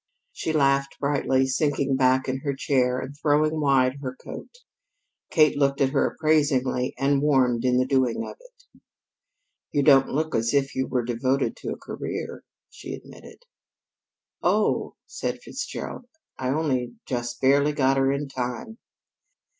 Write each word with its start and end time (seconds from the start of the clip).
She 0.31 0.51
laughed 0.51 0.97
brightly, 0.99 1.45
sinking 1.45 1.95
back 1.95 2.27
in 2.27 2.39
her 2.39 2.55
chair 2.55 2.97
and 2.99 3.15
throwing 3.21 3.61
wide 3.61 3.97
her 4.01 4.15
coat. 4.15 4.47
Kate 5.29 5.55
looked 5.55 5.79
at 5.79 5.91
her 5.91 6.07
appraisingly, 6.09 6.95
and 6.97 7.21
warmed 7.21 7.63
in 7.63 7.77
the 7.77 7.85
doing 7.85 8.25
of 8.27 8.35
it. 8.39 8.79
"You 9.71 9.83
don't 9.83 10.09
look 10.09 10.33
as 10.33 10.55
if 10.55 10.73
you 10.73 10.87
were 10.87 11.03
devoted 11.05 11.55
to 11.57 11.69
a 11.73 11.77
career, 11.77 12.43
she 12.67 12.95
admitted. 12.95 13.43
"Oh," 14.41 14.95
sighed 15.05 15.39
Fitzgerald, 15.43 16.05
"I 16.35 16.49
only 16.49 16.95
just 17.05 17.39
barely 17.39 17.71
got 17.73 17.97
her 17.97 18.11
in 18.11 18.27
time!" 18.27 18.79